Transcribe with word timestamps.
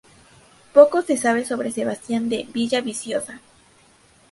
Poco 0.73 1.03
se 1.03 1.15
sabe 1.15 1.45
sobre 1.45 1.71
Sebastián 1.71 2.27
de 2.27 2.47
Villaviciosa. 2.51 3.39